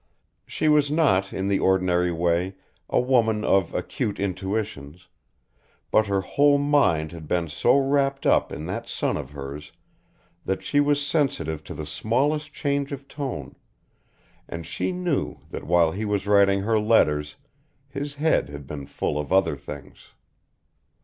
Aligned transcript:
She 0.47 0.67
was 0.67 0.89
not 0.89 1.31
in 1.31 1.47
the 1.47 1.59
ordinary 1.59 2.11
way 2.11 2.55
a 2.89 2.99
woman 2.99 3.43
of 3.43 3.71
acute 3.75 4.19
intuitions, 4.19 5.07
but 5.91 6.07
her 6.07 6.21
whole 6.21 6.57
mind 6.57 7.11
had 7.11 7.27
been 7.27 7.47
so 7.49 7.77
wrapped 7.77 8.25
up 8.25 8.51
in 8.51 8.65
that 8.65 8.87
son 8.89 9.15
of 9.15 9.29
hers 9.29 9.71
that 10.43 10.63
she 10.63 10.79
was 10.79 11.05
sensitive 11.05 11.63
to 11.65 11.75
the 11.75 11.85
smallest 11.85 12.51
changes 12.51 12.99
of 12.99 13.07
tone, 13.07 13.55
and 14.49 14.65
she 14.65 14.91
knew 14.91 15.37
that 15.51 15.65
while 15.67 15.91
he 15.91 16.03
was 16.03 16.25
writing 16.25 16.61
her 16.61 16.79
letters 16.79 17.35
his 17.87 18.15
head 18.15 18.49
had 18.49 18.65
been 18.65 18.87
full 18.87 19.19
of 19.19 19.31
other 19.31 19.55
things. 19.55 20.13